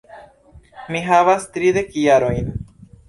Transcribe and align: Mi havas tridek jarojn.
Mi 0.95 1.03
havas 1.09 1.47
tridek 1.59 1.93
jarojn. 2.07 2.51